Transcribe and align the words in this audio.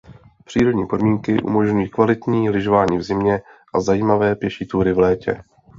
Přírodní 0.45 0.87
podmínky 0.87 1.41
umožňují 1.43 1.89
kvalitní 1.89 2.49
lyžování 2.49 2.97
v 2.97 3.03
zimě 3.03 3.41
a 3.73 3.79
zajímavé 3.81 4.35
pěší 4.35 4.65
túry 4.67 4.93
v 4.93 4.99
létě. 4.99 5.41